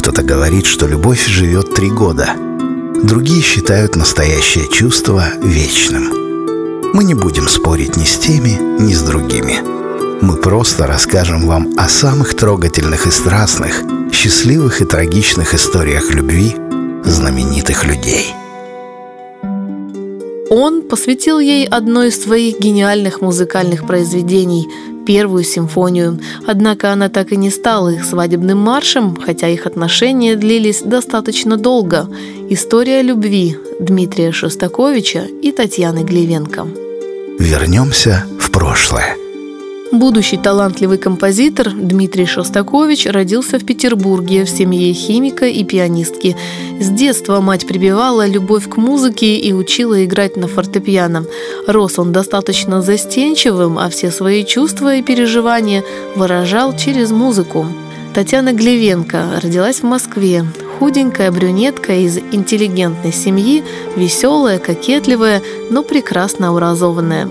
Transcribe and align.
Кто-то 0.00 0.22
говорит, 0.22 0.64
что 0.64 0.86
любовь 0.86 1.26
живет 1.26 1.74
три 1.74 1.90
года. 1.90 2.30
Другие 3.02 3.42
считают 3.42 3.96
настоящее 3.96 4.66
чувство 4.66 5.24
вечным. 5.42 6.94
Мы 6.94 7.04
не 7.04 7.12
будем 7.12 7.46
спорить 7.48 7.98
ни 7.98 8.04
с 8.04 8.16
теми, 8.16 8.58
ни 8.80 8.94
с 8.94 9.02
другими. 9.02 9.58
Мы 10.22 10.36
просто 10.36 10.86
расскажем 10.86 11.46
вам 11.46 11.74
о 11.76 11.86
самых 11.90 12.34
трогательных 12.34 13.06
и 13.06 13.10
страстных, 13.10 13.82
счастливых 14.10 14.80
и 14.80 14.86
трагичных 14.86 15.52
историях 15.52 16.14
любви 16.14 16.56
знаменитых 17.04 17.84
людей. 17.84 18.32
Он 20.48 20.80
посвятил 20.80 21.40
ей 21.40 21.66
одно 21.66 22.04
из 22.04 22.22
своих 22.22 22.58
гениальных 22.58 23.20
музыкальных 23.20 23.86
произведений– 23.86 24.66
первую 25.06 25.44
симфонию. 25.44 26.18
Однако 26.46 26.92
она 26.92 27.08
так 27.08 27.32
и 27.32 27.36
не 27.36 27.50
стала 27.50 27.88
их 27.90 28.04
свадебным 28.04 28.58
маршем, 28.58 29.16
хотя 29.16 29.48
их 29.48 29.66
отношения 29.66 30.36
длились 30.36 30.82
достаточно 30.82 31.56
долго. 31.56 32.08
История 32.48 33.02
любви 33.02 33.56
Дмитрия 33.78 34.32
Шостаковича 34.32 35.26
и 35.42 35.52
Татьяны 35.52 36.00
Глевенко. 36.00 36.66
Вернемся 37.38 38.26
в 38.38 38.50
прошлое. 38.50 39.19
Будущий 39.92 40.36
талантливый 40.36 40.98
композитор 40.98 41.72
Дмитрий 41.72 42.24
Шостакович 42.24 43.06
родился 43.06 43.58
в 43.58 43.64
Петербурге 43.64 44.44
в 44.44 44.48
семье 44.48 44.92
химика 44.92 45.46
и 45.46 45.64
пианистки. 45.64 46.36
С 46.78 46.88
детства 46.90 47.40
мать 47.40 47.66
прибивала 47.66 48.24
любовь 48.24 48.68
к 48.68 48.76
музыке 48.76 49.36
и 49.36 49.52
учила 49.52 50.04
играть 50.04 50.36
на 50.36 50.46
фортепиано. 50.46 51.24
Рос 51.66 51.98
он 51.98 52.12
достаточно 52.12 52.82
застенчивым, 52.82 53.80
а 53.80 53.90
все 53.90 54.12
свои 54.12 54.44
чувства 54.44 54.94
и 54.94 55.02
переживания 55.02 55.82
выражал 56.14 56.76
через 56.76 57.10
музыку. 57.10 57.66
Татьяна 58.14 58.52
Глевенко 58.52 59.40
родилась 59.42 59.80
в 59.80 59.84
Москве. 59.84 60.44
Худенькая 60.78 61.32
брюнетка 61.32 61.94
из 61.94 62.16
интеллигентной 62.16 63.12
семьи, 63.12 63.64
веселая, 63.96 64.60
кокетливая, 64.60 65.42
но 65.68 65.82
прекрасно 65.82 66.50
образованная. 66.50 67.28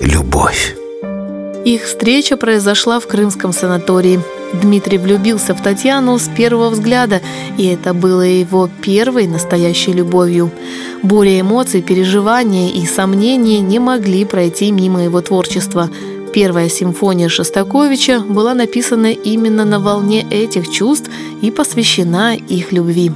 Любовь 0.00 0.76
их 1.64 1.84
встреча 1.84 2.36
произошла 2.36 3.00
в 3.00 3.06
крымском 3.06 3.52
санатории. 3.52 4.20
Дмитрий 4.62 4.98
влюбился 4.98 5.54
в 5.54 5.62
Татьяну 5.62 6.18
с 6.18 6.28
первого 6.28 6.70
взгляда, 6.70 7.20
и 7.58 7.66
это 7.66 7.94
было 7.94 8.22
его 8.22 8.68
первой 8.82 9.26
настоящей 9.26 9.92
любовью. 9.92 10.50
Буря 11.02 11.40
эмоций, 11.40 11.82
переживания 11.82 12.70
и 12.70 12.86
сомнений 12.86 13.60
не 13.60 13.78
могли 13.78 14.24
пройти 14.24 14.70
мимо 14.70 15.02
его 15.02 15.20
творчества. 15.22 15.90
Первая 16.32 16.68
симфония 16.68 17.28
Шостаковича 17.28 18.20
была 18.20 18.54
написана 18.54 19.12
именно 19.12 19.64
на 19.64 19.80
волне 19.80 20.26
этих 20.30 20.70
чувств 20.70 21.10
и 21.40 21.50
посвящена 21.50 22.34
их 22.36 22.72
любви. 22.72 23.10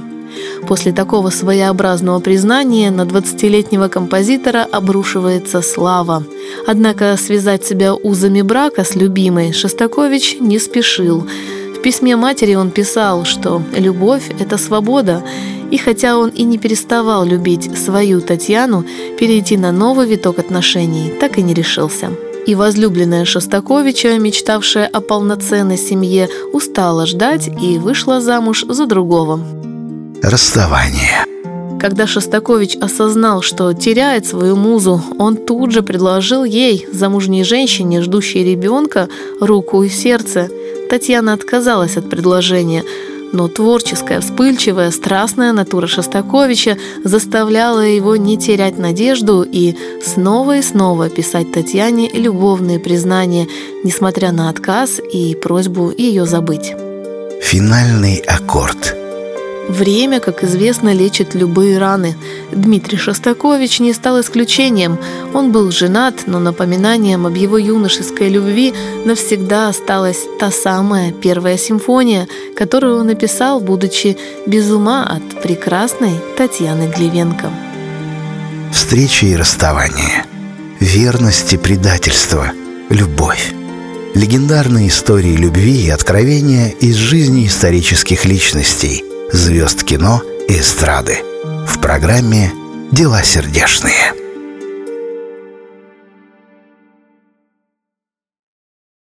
После 0.69 0.91
такого 0.91 1.31
своеобразного 1.31 2.19
признания 2.19 2.91
на 2.91 3.01
20-летнего 3.01 3.87
композитора 3.87 4.67
обрушивается 4.71 5.63
слава. 5.63 6.23
Однако 6.67 7.17
связать 7.17 7.65
себя 7.65 7.95
узами 7.95 8.43
брака 8.43 8.83
с 8.83 8.93
любимой 8.93 9.51
Шостакович 9.51 10.37
не 10.39 10.59
спешил. 10.59 11.27
В 11.75 11.81
письме 11.81 12.15
матери 12.15 12.53
он 12.53 12.69
писал, 12.69 13.25
что 13.25 13.63
«любовь– 13.75 14.29
это 14.39 14.59
свобода», 14.59 15.23
и 15.71 15.77
хотя 15.77 16.19
он 16.19 16.29
и 16.29 16.43
не 16.43 16.59
переставал 16.59 17.25
любить 17.25 17.75
свою 17.75 18.21
Татьяну, 18.21 18.85
перейти 19.17 19.57
на 19.57 19.71
новый 19.71 20.05
виток 20.05 20.37
отношений 20.37 21.11
так 21.19 21.39
и 21.39 21.41
не 21.41 21.55
решился. 21.55 22.11
И 22.45 22.53
возлюбленная 22.53 23.25
Шостаковича, 23.25 24.19
мечтавшая 24.19 24.85
о 24.85 25.01
полноценной 25.01 25.79
семье, 25.79 26.29
устала 26.53 27.07
ждать 27.07 27.49
и 27.59 27.79
вышла 27.79 28.21
замуж 28.21 28.65
за 28.69 28.85
другого. 28.85 29.39
Расставание. 30.21 31.25
Когда 31.79 32.05
Шостакович 32.05 32.75
осознал, 32.75 33.41
что 33.41 33.71
теряет 33.73 34.25
свою 34.25 34.57
музу, 34.57 35.01
он 35.17 35.37
тут 35.37 35.71
же 35.71 35.81
предложил 35.81 36.43
ей, 36.43 36.85
замужней 36.91 37.45
женщине, 37.45 38.01
ждущей 38.01 38.43
ребенка, 38.43 39.07
руку 39.39 39.81
и 39.83 39.89
сердце. 39.89 40.49
Татьяна 40.89 41.33
отказалась 41.33 41.95
от 41.95 42.09
предложения, 42.09 42.83
но 43.31 43.47
творческая, 43.47 44.19
вспыльчивая, 44.19 44.91
страстная 44.91 45.53
натура 45.53 45.87
Шостаковича 45.87 46.77
заставляла 47.05 47.79
его 47.79 48.17
не 48.17 48.37
терять 48.37 48.77
надежду 48.77 49.43
и 49.49 49.77
снова 50.05 50.57
и 50.57 50.61
снова 50.61 51.09
писать 51.09 51.53
Татьяне 51.53 52.09
любовные 52.09 52.79
признания, 52.79 53.47
несмотря 53.85 54.33
на 54.33 54.49
отказ 54.49 54.99
и 54.99 55.33
просьбу 55.35 55.93
ее 55.97 56.25
забыть. 56.25 56.73
Финальный 57.41 58.17
аккорд– 58.27 58.95
Время, 59.69 60.19
как 60.19 60.43
известно, 60.43 60.91
лечит 60.93 61.35
любые 61.35 61.77
раны. 61.77 62.15
Дмитрий 62.51 62.97
Шостакович 62.97 63.79
не 63.79 63.93
стал 63.93 64.19
исключением. 64.19 64.97
Он 65.31 65.51
был 65.51 65.69
женат, 65.71 66.23
но 66.25 66.39
напоминанием 66.39 67.27
об 67.27 67.35
его 67.35 67.59
юношеской 67.59 68.29
любви 68.29 68.73
навсегда 69.05 69.69
осталась 69.69 70.25
та 70.39 70.49
самая 70.49 71.11
первая 71.11 71.55
симфония, 71.55 72.27
которую 72.57 72.97
он 72.97 73.07
написал, 73.07 73.59
будучи 73.59 74.17
без 74.47 74.71
ума 74.71 75.03
от 75.05 75.43
прекрасной 75.43 76.19
Татьяны 76.35 76.91
Глевенко. 76.91 77.51
Встречи 78.73 79.25
и 79.25 79.35
расставания, 79.35 80.25
верность 80.79 81.53
и 81.53 81.57
предательство, 81.57 82.51
любовь. 82.89 83.53
Легендарные 84.15 84.87
истории 84.87 85.35
любви 85.35 85.85
и 85.85 85.91
откровения 85.91 86.69
из 86.69 86.95
жизни 86.95 87.45
исторических 87.45 88.25
личностей– 88.25 89.03
звезд 89.31 89.83
кино 89.83 90.21
и 90.47 90.59
эстрады 90.59 91.17
в 91.67 91.79
программе 91.79 92.51
«Дела 92.91 93.23
сердечные». 93.23 94.28